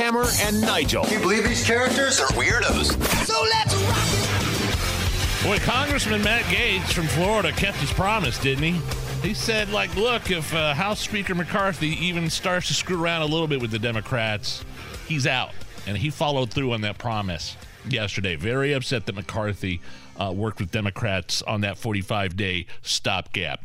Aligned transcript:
Hammer, 0.00 0.24
and 0.40 0.58
Nigel. 0.62 1.04
Can 1.04 1.12
you 1.12 1.20
believe 1.20 1.44
these 1.44 1.62
characters 1.62 2.20
are 2.20 2.28
weirdos? 2.28 2.96
So 3.26 3.34
let's 3.42 3.74
rock 3.84 5.44
Boy, 5.44 5.58
Congressman 5.58 6.22
Matt 6.22 6.44
Gaetz 6.44 6.90
from 6.94 7.06
Florida 7.06 7.52
kept 7.52 7.76
his 7.76 7.92
promise, 7.92 8.38
didn't 8.38 8.64
he? 8.64 8.80
He 9.20 9.34
said, 9.34 9.68
like, 9.70 9.94
look, 9.96 10.30
if 10.30 10.54
uh, 10.54 10.72
House 10.72 11.00
Speaker 11.00 11.34
McCarthy 11.34 11.88
even 12.02 12.30
starts 12.30 12.68
to 12.68 12.74
screw 12.74 13.02
around 13.02 13.20
a 13.20 13.26
little 13.26 13.46
bit 13.46 13.60
with 13.60 13.70
the 13.70 13.78
Democrats, 13.78 14.64
he's 15.06 15.26
out. 15.26 15.52
And 15.86 15.98
he 15.98 16.08
followed 16.08 16.50
through 16.50 16.72
on 16.72 16.80
that 16.80 16.96
promise 16.96 17.58
yesterday. 17.86 18.36
Very 18.36 18.72
upset 18.72 19.04
that 19.04 19.14
McCarthy 19.14 19.82
uh, 20.18 20.32
worked 20.34 20.60
with 20.60 20.70
Democrats 20.70 21.42
on 21.42 21.60
that 21.60 21.76
45 21.76 22.38
day 22.38 22.66
stopgap. 22.80 23.62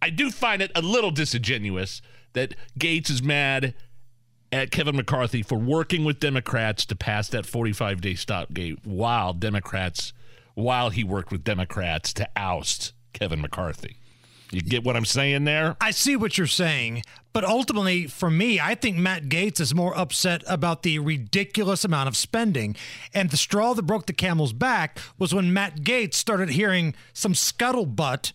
I 0.00 0.10
do 0.10 0.30
find 0.30 0.62
it 0.62 0.70
a 0.76 0.82
little 0.82 1.10
disingenuous 1.10 2.02
that 2.34 2.54
Gaetz 2.78 3.10
is 3.10 3.20
mad 3.20 3.74
at 4.52 4.70
Kevin 4.70 4.96
McCarthy 4.96 5.42
for 5.42 5.58
working 5.58 6.04
with 6.04 6.20
Democrats 6.20 6.86
to 6.86 6.96
pass 6.96 7.28
that 7.28 7.46
45 7.46 8.00
day 8.00 8.14
stopgap 8.14 8.78
while 8.84 9.32
Democrats, 9.32 10.12
while 10.54 10.90
he 10.90 11.04
worked 11.04 11.32
with 11.32 11.44
Democrats 11.44 12.12
to 12.14 12.28
oust 12.36 12.92
Kevin 13.12 13.40
McCarthy. 13.40 13.96
You 14.52 14.60
get 14.60 14.84
what 14.84 14.96
I'm 14.96 15.04
saying 15.04 15.44
there? 15.44 15.76
I 15.80 15.90
see 15.90 16.14
what 16.14 16.38
you're 16.38 16.46
saying, 16.46 17.02
but 17.32 17.44
ultimately, 17.44 18.06
for 18.06 18.30
me, 18.30 18.60
I 18.60 18.76
think 18.76 18.96
Matt 18.96 19.24
Gaetz 19.24 19.60
is 19.60 19.74
more 19.74 19.96
upset 19.98 20.44
about 20.46 20.82
the 20.82 21.00
ridiculous 21.00 21.84
amount 21.84 22.08
of 22.08 22.16
spending. 22.16 22.76
And 23.12 23.30
the 23.30 23.36
straw 23.36 23.74
that 23.74 23.82
broke 23.82 24.06
the 24.06 24.12
camel's 24.12 24.52
back 24.52 25.00
was 25.18 25.34
when 25.34 25.52
Matt 25.52 25.80
Gaetz 25.82 26.14
started 26.14 26.50
hearing 26.50 26.94
some 27.12 27.32
scuttlebutt 27.32 28.32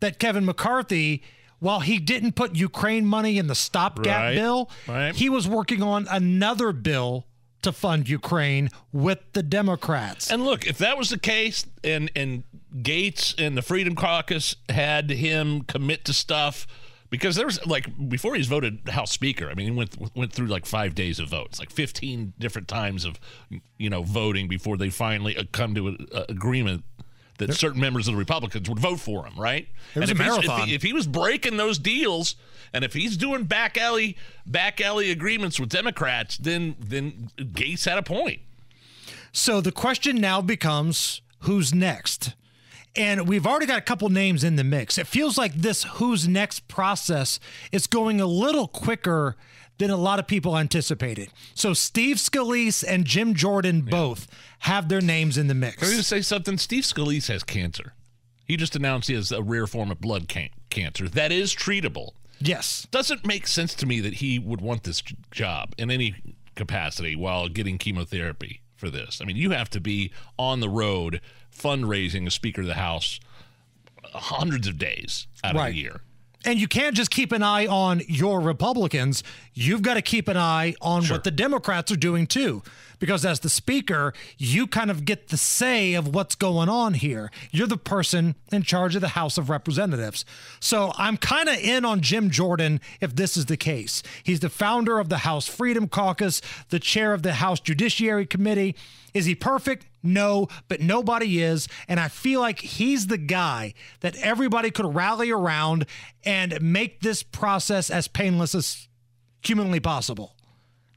that 0.00 0.18
Kevin 0.18 0.44
McCarthy, 0.44 1.22
while 1.64 1.80
he 1.80 1.98
didn't 1.98 2.32
put 2.32 2.54
Ukraine 2.54 3.06
money 3.06 3.38
in 3.38 3.46
the 3.46 3.54
stopgap 3.54 4.20
Right, 4.20 4.34
bill, 4.34 4.70
right. 4.86 5.14
he 5.14 5.30
was 5.30 5.48
working 5.48 5.82
on 5.82 6.06
another 6.10 6.72
bill 6.72 7.26
to 7.62 7.72
fund 7.72 8.06
Ukraine 8.06 8.68
with 8.92 9.20
the 9.32 9.42
Democrats. 9.42 10.30
And 10.30 10.44
look, 10.44 10.66
if 10.66 10.76
that 10.76 10.98
was 10.98 11.08
the 11.08 11.18
case, 11.18 11.64
and 11.82 12.10
and 12.14 12.44
Gaetz 12.76 13.34
and 13.42 13.56
the 13.56 13.62
Freedom 13.62 13.94
Caucus 13.94 14.56
had 14.68 15.08
him 15.08 15.62
commit 15.62 16.04
to 16.04 16.12
stuff, 16.12 16.66
because 17.08 17.34
there 17.34 17.46
was 17.46 17.64
like 17.66 17.86
before 18.10 18.34
he's 18.34 18.46
voted 18.48 18.86
House 18.90 19.10
Speaker. 19.10 19.48
I 19.48 19.54
mean, 19.54 19.72
he 19.72 19.72
went 19.72 19.96
went 20.14 20.34
through 20.34 20.48
like 20.48 20.66
five 20.66 20.94
days 20.94 21.18
of 21.18 21.30
votes, 21.30 21.58
like 21.58 21.70
fifteen 21.70 22.34
different 22.38 22.68
times 22.68 23.06
of 23.06 23.18
you 23.78 23.88
know 23.88 24.02
voting 24.02 24.48
before 24.48 24.76
they 24.76 24.90
finally 24.90 25.34
uh, 25.34 25.44
come 25.50 25.74
to 25.76 25.88
an 25.88 26.06
agreement 26.28 26.84
that 27.38 27.52
certain 27.54 27.80
members 27.80 28.06
of 28.08 28.14
the 28.14 28.18
Republicans 28.18 28.68
would 28.68 28.78
vote 28.78 29.00
for 29.00 29.26
him, 29.26 29.34
right? 29.38 29.66
It 29.94 30.00
was 30.00 30.10
and 30.10 30.20
a 30.20 30.22
if, 30.22 30.28
if 30.28 30.34
marathon. 30.46 30.68
he- 30.68 30.74
if 30.74 30.82
he 30.82 30.92
was 30.92 31.06
breaking 31.06 31.56
those 31.56 31.78
deals, 31.78 32.36
and 32.72 32.84
if 32.84 32.92
he's 32.92 33.16
doing 33.16 33.44
back 33.44 33.76
alley 33.78 34.16
back 34.46 34.80
alley 34.80 35.10
agreements 35.10 35.58
with 35.60 35.68
Democrats, 35.68 36.36
then 36.38 36.76
then 36.80 37.30
Gaetz 37.38 37.84
had 37.84 37.98
a 37.98 38.02
point. 38.02 38.40
So 39.32 39.60
the 39.60 39.72
question 39.72 40.16
now 40.20 40.40
becomes 40.40 41.20
who's 41.40 41.74
next? 41.74 42.34
And 42.96 43.26
we've 43.28 43.44
already 43.46 43.66
got 43.66 43.78
a 43.78 43.82
couple 43.82 44.08
names 44.08 44.44
in 44.44 44.54
the 44.54 44.62
mix. 44.62 44.98
It 44.98 45.08
feels 45.08 45.36
like 45.36 45.52
this 45.54 45.82
who's 45.94 46.28
next 46.28 46.68
process 46.68 47.40
is 47.72 47.88
going 47.88 48.20
a 48.20 48.26
little 48.26 48.68
quicker 48.68 49.36
than 49.78 49.90
a 49.90 49.96
lot 49.96 50.18
of 50.18 50.26
people 50.26 50.56
anticipated. 50.56 51.30
So 51.54 51.72
Steve 51.74 52.16
Scalise 52.16 52.84
and 52.86 53.04
Jim 53.04 53.34
Jordan 53.34 53.80
both 53.82 54.28
have 54.60 54.88
their 54.88 55.00
names 55.00 55.36
in 55.36 55.48
the 55.48 55.54
mix. 55.54 55.76
Can 55.78 55.88
I 55.88 55.96
just 55.96 56.08
say 56.08 56.20
something? 56.22 56.58
Steve 56.58 56.84
Scalise 56.84 57.28
has 57.28 57.42
cancer. 57.42 57.94
He 58.46 58.56
just 58.56 58.76
announced 58.76 59.08
he 59.08 59.14
has 59.14 59.32
a 59.32 59.42
rare 59.42 59.66
form 59.66 59.90
of 59.90 60.00
blood 60.00 60.28
can- 60.28 60.50
cancer 60.70 61.08
that 61.08 61.32
is 61.32 61.54
treatable. 61.54 62.10
Yes. 62.40 62.86
Doesn't 62.90 63.26
make 63.26 63.46
sense 63.46 63.74
to 63.74 63.86
me 63.86 64.00
that 64.00 64.14
he 64.14 64.38
would 64.38 64.60
want 64.60 64.82
this 64.84 65.02
job 65.30 65.72
in 65.78 65.90
any 65.90 66.14
capacity 66.54 67.16
while 67.16 67.48
getting 67.48 67.78
chemotherapy 67.78 68.60
for 68.76 68.90
this. 68.90 69.20
I 69.20 69.24
mean, 69.24 69.36
you 69.36 69.50
have 69.50 69.70
to 69.70 69.80
be 69.80 70.12
on 70.38 70.60
the 70.60 70.68
road 70.68 71.20
fundraising 71.56 72.26
as 72.26 72.34
Speaker 72.34 72.60
of 72.62 72.66
the 72.66 72.74
House 72.74 73.18
uh, 74.12 74.18
hundreds 74.18 74.68
of 74.68 74.78
days 74.78 75.26
out 75.42 75.54
of 75.54 75.60
Right. 75.60 75.72
the 75.72 75.78
year. 75.80 76.00
And 76.44 76.58
you 76.58 76.68
can't 76.68 76.94
just 76.94 77.10
keep 77.10 77.32
an 77.32 77.42
eye 77.42 77.66
on 77.66 78.02
your 78.06 78.40
Republicans. 78.40 79.22
You've 79.54 79.82
got 79.82 79.94
to 79.94 80.02
keep 80.02 80.28
an 80.28 80.36
eye 80.36 80.74
on 80.80 81.04
what 81.06 81.24
the 81.24 81.30
Democrats 81.30 81.90
are 81.90 81.96
doing 81.96 82.26
too. 82.26 82.62
Because 82.98 83.24
as 83.24 83.40
the 83.40 83.48
speaker, 83.48 84.12
you 84.38 84.66
kind 84.66 84.90
of 84.90 85.04
get 85.04 85.28
the 85.28 85.36
say 85.36 85.94
of 85.94 86.14
what's 86.14 86.34
going 86.34 86.68
on 86.68 86.94
here. 86.94 87.30
You're 87.50 87.66
the 87.66 87.76
person 87.76 88.34
in 88.52 88.62
charge 88.62 88.94
of 88.94 89.00
the 89.00 89.08
House 89.08 89.36
of 89.36 89.50
Representatives. 89.50 90.24
So 90.60 90.92
I'm 90.96 91.16
kind 91.16 91.48
of 91.48 91.56
in 91.56 91.84
on 91.84 92.00
Jim 92.00 92.30
Jordan 92.30 92.80
if 93.00 93.16
this 93.16 93.36
is 93.36 93.46
the 93.46 93.56
case. 93.56 94.02
He's 94.22 94.40
the 94.40 94.48
founder 94.48 94.98
of 94.98 95.08
the 95.08 95.18
House 95.18 95.48
Freedom 95.48 95.88
Caucus, 95.88 96.40
the 96.70 96.78
chair 96.78 97.12
of 97.12 97.22
the 97.22 97.34
House 97.34 97.60
Judiciary 97.60 98.26
Committee. 98.26 98.74
Is 99.12 99.26
he 99.26 99.34
perfect? 99.34 99.86
No, 100.04 100.48
but 100.68 100.80
nobody 100.80 101.42
is. 101.42 101.66
And 101.88 101.98
I 101.98 102.08
feel 102.08 102.40
like 102.40 102.60
he's 102.60 103.06
the 103.06 103.18
guy 103.18 103.74
that 104.00 104.16
everybody 104.16 104.70
could 104.70 104.94
rally 104.94 105.30
around 105.30 105.86
and 106.24 106.60
make 106.60 107.00
this 107.00 107.22
process 107.22 107.90
as 107.90 108.06
painless 108.06 108.54
as 108.54 108.88
humanly 109.42 109.80
possible. 109.80 110.36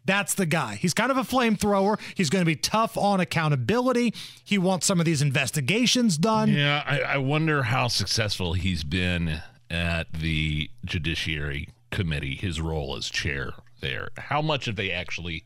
That's 0.06 0.36
the 0.36 0.46
guy. 0.46 0.76
He's 0.76 0.94
kind 0.94 1.12
of 1.12 1.18
a 1.18 1.24
flamethrower. 1.24 2.00
He's 2.16 2.30
going 2.30 2.42
to 2.42 2.46
be 2.46 2.56
tough 2.56 2.98
on 2.98 3.20
accountability. 3.20 4.14
He 4.44 4.58
wants 4.58 4.86
some 4.86 5.00
of 5.00 5.06
these 5.06 5.22
investigations 5.22 6.18
done. 6.18 6.50
Yeah, 6.50 6.82
I, 6.86 7.00
I 7.02 7.18
wonder 7.18 7.64
how 7.64 7.90
successful 7.90 8.54
he's 8.54 8.86
been 8.86 9.42
at 9.70 10.12
the 10.14 10.70
Judiciary 10.86 11.70
Committee, 11.92 12.36
his 12.36 12.62
role 12.62 12.96
as 12.96 13.10
chair 13.10 13.52
there. 13.82 14.10
How 14.18 14.42
much 14.42 14.66
have 14.66 14.78
they 14.78 14.92
actually 14.92 15.44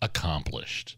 accomplished? 0.00 0.96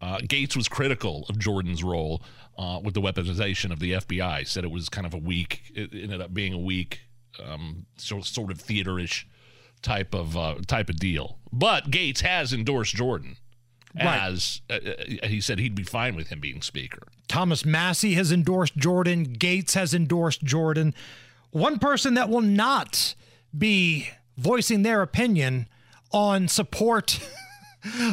Uh, 0.00 0.18
Gaetz 0.18 0.56
was 0.56 0.68
critical 0.68 1.26
of 1.28 1.38
Jordan's 1.38 1.82
role 1.84 2.22
uh, 2.58 2.80
with 2.82 2.94
the 2.94 3.00
weaponization 3.00 3.70
of 3.70 3.80
the 3.80 3.92
FBI. 3.92 4.46
Said 4.46 4.64
it 4.64 4.70
was 4.70 4.88
kind 4.88 5.06
of 5.06 5.12
a 5.14 5.18
weak. 5.18 5.62
It 5.74 5.90
ended 5.92 6.20
up 6.20 6.32
being 6.32 6.52
a 6.54 6.58
weak, 6.58 7.00
um, 7.44 7.86
so, 7.96 8.20
sort 8.20 8.50
of 8.50 8.58
theaterish 8.58 9.24
type 9.82 10.14
of 10.14 10.36
uh, 10.36 10.56
type 10.66 10.88
of 10.88 10.96
deal. 10.96 11.38
But 11.52 11.90
Gaetz 11.90 12.20
has 12.20 12.52
endorsed 12.52 12.94
Jordan 12.94 13.36
Right. 13.94 14.22
as 14.30 14.60
uh, 14.70 14.74
uh, 14.74 15.26
he 15.26 15.40
said 15.40 15.58
he'd 15.58 15.74
be 15.74 15.82
fine 15.82 16.14
with 16.14 16.28
him 16.28 16.38
being 16.38 16.62
speaker. 16.62 17.08
Thomas 17.26 17.64
Massie 17.64 18.14
has 18.14 18.30
endorsed 18.30 18.76
Jordan. 18.76 19.26
Gaetz 19.34 19.74
has 19.74 19.92
endorsed 19.94 20.42
Jordan. 20.44 20.94
One 21.50 21.78
person 21.80 22.14
that 22.14 22.28
will 22.28 22.40
not 22.40 23.16
be 23.56 24.08
voicing 24.38 24.82
their 24.82 25.02
opinion 25.02 25.68
on 26.12 26.46
support 26.46 27.18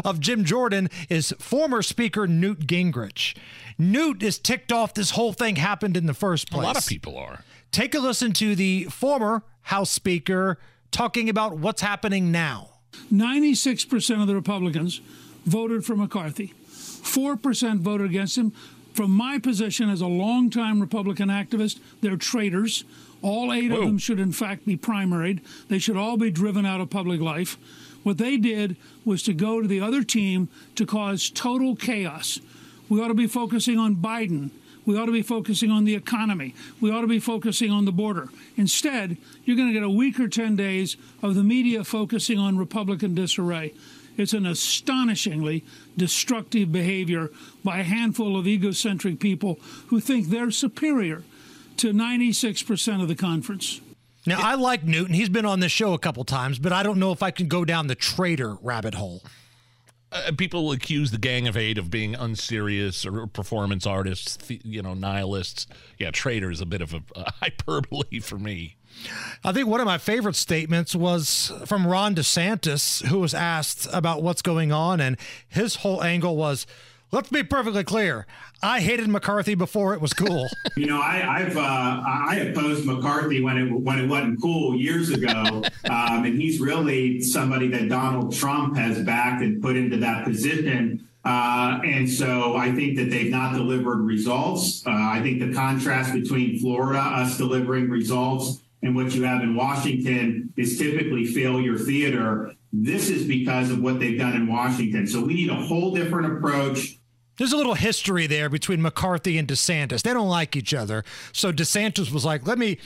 of 0.05 0.19
Jim 0.19 0.43
Jordan 0.45 0.89
is 1.09 1.33
former 1.39 1.81
Speaker 1.81 2.27
Newt 2.27 2.67
Gingrich. 2.67 3.37
Newt 3.77 4.23
is 4.23 4.39
ticked 4.39 4.71
off 4.71 4.93
this 4.93 5.11
whole 5.11 5.33
thing 5.33 5.57
happened 5.57 5.97
in 5.97 6.05
the 6.05 6.13
first 6.13 6.49
place. 6.49 6.63
A 6.63 6.67
lot 6.67 6.77
of 6.77 6.87
people 6.87 7.17
are. 7.17 7.43
Take 7.71 7.93
a 7.93 7.99
listen 7.99 8.33
to 8.33 8.55
the 8.55 8.85
former 8.85 9.43
House 9.63 9.89
Speaker 9.89 10.57
talking 10.91 11.29
about 11.29 11.57
what's 11.57 11.81
happening 11.81 12.31
now. 12.31 12.69
96% 13.13 14.21
of 14.21 14.27
the 14.27 14.35
Republicans 14.35 15.01
voted 15.45 15.85
for 15.85 15.95
McCarthy. 15.95 16.53
4% 16.71 17.79
voted 17.79 18.09
against 18.09 18.37
him. 18.37 18.51
From 18.93 19.11
my 19.11 19.37
position 19.37 19.89
as 19.89 20.01
a 20.01 20.07
longtime 20.07 20.79
Republican 20.81 21.29
activist, 21.29 21.79
they're 22.01 22.17
traitors. 22.17 22.83
All 23.21 23.53
eight 23.53 23.71
of 23.71 23.79
them 23.79 23.97
should, 23.97 24.19
in 24.19 24.31
fact, 24.31 24.65
be 24.65 24.77
primaried. 24.77 25.41
They 25.69 25.79
should 25.79 25.97
all 25.97 26.17
be 26.17 26.31
driven 26.31 26.65
out 26.65 26.81
of 26.81 26.89
public 26.89 27.21
life. 27.21 27.57
What 28.07 28.19
they 28.19 28.37
did 28.37 28.77
was 29.03 29.21
to 29.23 29.33
go 29.33 29.61
to 29.61 29.67
the 29.67 29.81
other 29.81 30.01
team 30.01 30.47
to 30.75 30.85
cause 30.85 31.29
total 31.29 31.75
chaos. 31.75 32.39
We 32.87 33.01
ought 33.01 33.09
to 33.09 33.13
be 33.13 33.27
focusing 33.27 33.77
on 33.77 33.97
Biden. 33.97 34.51
We 34.85 34.97
ought 34.97 35.07
to 35.07 35.11
be 35.11 35.23
focusing 35.23 35.71
on 35.71 35.83
the 35.83 35.93
economy. 35.93 36.55
We 36.79 36.89
ought 36.89 37.01
to 37.01 37.07
be 37.07 37.19
focusing 37.19 37.69
on 37.69 37.83
the 37.83 37.91
border. 37.91 38.29
Instead, 38.55 39.17
you're 39.43 39.57
going 39.57 39.67
to 39.67 39.73
get 39.73 39.83
a 39.83 39.89
week 39.89 40.21
or 40.21 40.29
10 40.29 40.55
days 40.55 40.95
of 41.21 41.35
the 41.35 41.43
media 41.43 41.83
focusing 41.83 42.39
on 42.39 42.57
Republican 42.57 43.13
disarray. 43.13 43.73
It's 44.15 44.31
an 44.31 44.45
astonishingly 44.45 45.65
destructive 45.97 46.71
behavior 46.71 47.29
by 47.61 47.79
a 47.79 47.83
handful 47.83 48.37
of 48.37 48.47
egocentric 48.47 49.19
people 49.19 49.59
who 49.87 49.99
think 49.99 50.27
they're 50.27 50.49
superior 50.51 51.23
to 51.75 51.91
96% 51.91 53.01
of 53.01 53.09
the 53.09 53.15
conference. 53.15 53.81
Now, 54.27 54.39
I 54.41 54.55
like 54.55 54.83
Newton. 54.83 55.13
He's 55.13 55.29
been 55.29 55.45
on 55.45 55.59
this 55.61 55.71
show 55.71 55.93
a 55.93 55.99
couple 55.99 56.23
times, 56.25 56.59
but 56.59 56.71
I 56.73 56.83
don't 56.83 56.99
know 56.99 57.11
if 57.11 57.23
I 57.23 57.31
can 57.31 57.47
go 57.47 57.63
down 57.65 57.87
the 57.87 57.95
traitor 57.95 58.55
rabbit 58.61 58.93
hole. 58.95 59.23
uh, 60.11 60.31
people 60.37 60.71
accuse 60.71 61.11
the 61.11 61.17
Gang 61.17 61.47
of 61.47 61.55
Eight 61.57 61.77
of 61.77 61.89
being 61.89 62.13
unserious 62.15 63.05
or 63.05 63.27
performance 63.27 63.85
artists, 63.87 64.37
th- 64.37 64.61
you 64.63 64.81
know, 64.81 64.93
nihilists. 64.93 65.65
Yeah, 65.97 66.11
traitor 66.11 66.51
is 66.51 66.61
a 66.61 66.65
bit 66.65 66.81
of 66.81 66.93
a, 66.93 67.01
a 67.15 67.31
hyperbole 67.41 68.19
for 68.19 68.37
me. 68.37 68.75
I 69.43 69.51
think 69.51 69.67
one 69.67 69.79
of 69.79 69.85
my 69.85 69.97
favorite 69.99 70.35
statements 70.35 70.95
was 70.95 71.51
from 71.65 71.85
Ron 71.85 72.15
DeSantis, 72.15 73.05
who 73.05 73.19
was 73.19 73.33
asked 73.33 73.87
about 73.93 74.23
what's 74.23 74.41
going 74.41 74.71
on, 74.71 74.99
and 74.99 75.17
his 75.47 75.75
whole 75.77 76.03
angle 76.03 76.35
was, 76.35 76.65
Let's 77.11 77.29
be 77.29 77.41
perfectly 77.43 77.85
clear. 77.85 78.27
I 78.61 78.81
hated 78.81 79.07
McCarthy 79.07 79.55
before 79.55 79.93
it 79.93 80.01
was 80.01 80.13
cool. 80.13 80.47
You 80.75 80.85
know, 80.85 81.01
I, 81.01 81.39
I've 81.39 81.57
uh, 81.57 81.59
I 81.59 82.35
opposed 82.35 82.85
McCarthy 82.85 83.41
when 83.41 83.57
it 83.57 83.71
when 83.71 83.97
it 83.97 84.07
wasn't 84.07 84.39
cool 84.39 84.75
years 84.75 85.09
ago, 85.09 85.33
um, 85.89 86.23
and 86.23 86.39
he's 86.39 86.59
really 86.59 87.19
somebody 87.21 87.67
that 87.69 87.89
Donald 87.89 88.35
Trump 88.35 88.77
has 88.77 88.99
backed 88.99 89.41
and 89.41 89.59
put 89.59 89.75
into 89.75 89.97
that 89.97 90.23
position. 90.23 91.07
Uh, 91.25 91.79
and 91.83 92.07
so 92.07 92.55
I 92.55 92.71
think 92.71 92.95
that 92.97 93.09
they've 93.09 93.31
not 93.31 93.53
delivered 93.53 94.01
results. 94.01 94.85
Uh, 94.85 94.91
I 94.91 95.19
think 95.23 95.39
the 95.39 95.51
contrast 95.51 96.13
between 96.13 96.59
Florida, 96.59 96.99
us 96.99 97.37
delivering 97.37 97.89
results, 97.89 98.61
and 98.83 98.95
what 98.95 99.15
you 99.15 99.23
have 99.23 99.41
in 99.41 99.55
Washington 99.55 100.53
is 100.57 100.77
typically 100.77 101.25
failure 101.25 101.77
theater. 101.77 102.53
This 102.73 103.09
is 103.09 103.25
because 103.27 103.71
of 103.71 103.81
what 103.81 103.99
they've 103.99 104.19
done 104.19 104.33
in 104.35 104.47
Washington. 104.47 105.07
So 105.07 105.23
we 105.23 105.33
need 105.33 105.49
a 105.49 105.55
whole 105.55 105.93
different 105.93 106.37
approach. 106.37 106.97
There's 107.37 107.53
a 107.53 107.57
little 107.57 107.75
history 107.75 108.27
there 108.27 108.49
between 108.49 108.81
McCarthy 108.81 109.37
and 109.37 109.47
DeSantis. 109.47 110.01
They 110.01 110.13
don't 110.13 110.27
like 110.27 110.55
each 110.55 110.73
other. 110.73 111.03
So 111.31 111.51
DeSantis 111.51 112.11
was 112.11 112.25
like, 112.25 112.47
let 112.47 112.57
me 112.57 112.79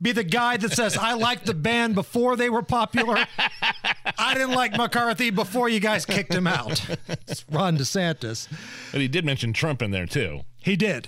be 0.00 0.12
the 0.12 0.24
guy 0.24 0.56
that 0.58 0.72
says, 0.72 0.96
I 0.96 1.14
liked 1.14 1.46
the 1.46 1.54
band 1.54 1.94
before 1.94 2.36
they 2.36 2.48
were 2.50 2.62
popular. 2.62 3.26
I 4.18 4.34
didn't 4.34 4.52
like 4.54 4.76
McCarthy 4.76 5.30
before 5.30 5.68
you 5.68 5.80
guys 5.80 6.04
kicked 6.06 6.32
him 6.34 6.46
out. 6.46 6.84
It's 7.28 7.44
Ron 7.50 7.76
DeSantis. 7.76 8.48
But 8.92 9.00
he 9.00 9.08
did 9.08 9.24
mention 9.24 9.52
Trump 9.52 9.82
in 9.82 9.90
there 9.90 10.06
too. 10.06 10.42
He 10.58 10.76
did. 10.76 11.04